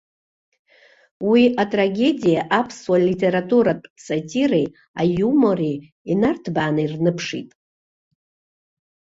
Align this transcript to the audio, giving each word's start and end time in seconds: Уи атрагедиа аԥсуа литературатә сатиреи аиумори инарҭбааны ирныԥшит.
Уи 1.29 1.41
атрагедиа 1.61 2.41
аԥсуа 2.59 2.97
литературатә 3.07 3.87
сатиреи 4.05 4.67
аиумори 5.01 5.75
инарҭбааны 6.11 6.81
ирныԥшит. 6.85 7.49